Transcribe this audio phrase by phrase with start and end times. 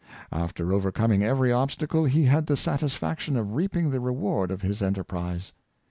[0.31, 4.81] After overcom ing every obstacle, he had the satisfaction of reaping the reward of his
[4.81, 5.53] enterprise.